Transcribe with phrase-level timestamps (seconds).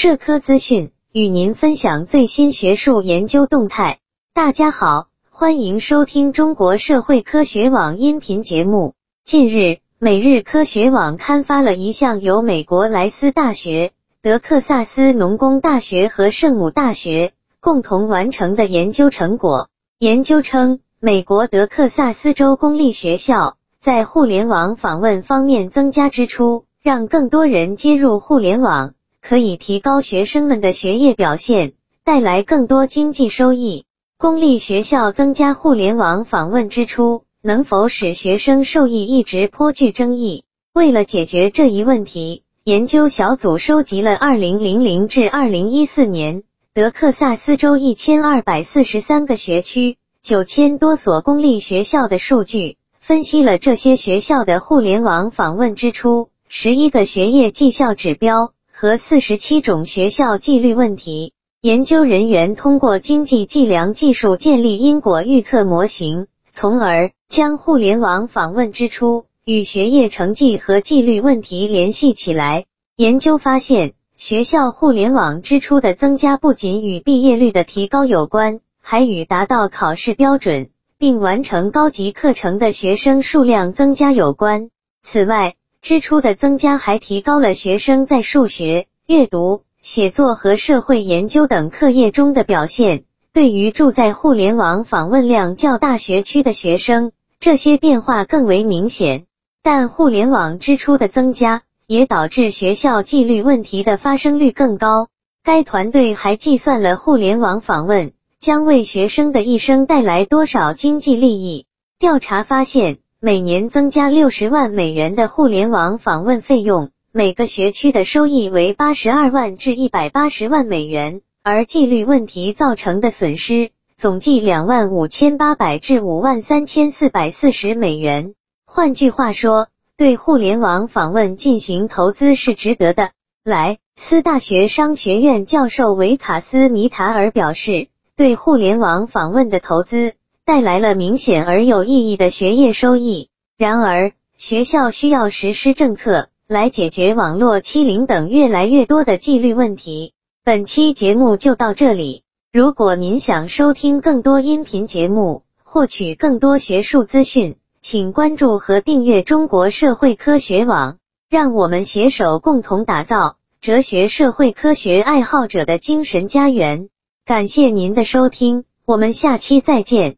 [0.00, 3.98] 社科资讯，与您分享最新学术研究动态。
[4.32, 8.94] 大家好，欢迎收听中国社会科学网音频节目。
[9.24, 13.90] 近日，每日科学网刊发了一项由美国莱斯大学、
[14.22, 19.68] 德克萨斯农工大学和圣母大学共同完成的研究成果。
[19.98, 26.66] 研究称，美国德克萨斯州公立学校在互联网访问方面增加支出。
[26.80, 31.72] 让更多人接入互联网，可以提高学生们的学业表现，
[32.04, 33.84] 带来更多经济收益。
[34.16, 40.44] 公立学校增加互联网访问支出，能否使学生受益，一直颇具争议。
[40.72, 46.42] 为了解决这一问题，研究小组收集了二零零零至二零一四年
[46.74, 56.30] 德克萨斯州一千二百四十三个学区、九千多所公立学校的数据，分析了这些学校的互联网访问支出。
[56.48, 72.66] 十一个学业绩效指标和四十七种学校纪律问题，研究人员通过经济计量技术建立因果预测模型，从而将互联网访问支出与学业成绩和纪律问题联系起来。
[72.94, 84.70] 研究发现，学校互联网支出的增加不仅与毕业率的提高有关，还与达到考试标准并完成高级课程的学生数量增加有关。
[85.02, 93.04] 此外，支出的增加还提高了学生在数学、阅读、写作和社会研究等课业中的表现。
[93.32, 99.26] 对于住在互联网访问量较大学区的学生，这些变化更为明显。
[99.62, 105.08] 但互联网支出的增加也导致学校纪律问题的发生率更高。
[105.44, 111.66] 该团队还计算了互联网访问将为学生的一生带来多少经济利益。
[111.98, 112.98] 调查发现。
[113.20, 128.34] 每年增加六十万美元的互联网访问费用，每个学区的收益为八十二万至一百八十万美元，而纪律问题造成的损失总计两万五千八百至五万三千四百四十美元。
[128.64, 133.10] 换句话说，对互联网访问进行投资是值得的。
[133.42, 140.14] 莱斯大学商学院教授维卡斯米塔尔表示，对互联网访问的投资。
[140.48, 143.28] 带来了明显而有意义的学业收益。
[143.58, 150.14] 然而，学校需要实施政策来解决网络欺凌等越来越多的纪律问题。
[150.42, 152.22] 本期节目就到这里。
[152.50, 160.96] 如果您想收听更多音频节目，获取更多学术资讯，请关注和订阅中国社会科学网。
[161.28, 166.88] 让我们携手共同打造哲学社会科学爱好者的精神家园。
[167.26, 170.16] 感谢您的收听，我们下期再见。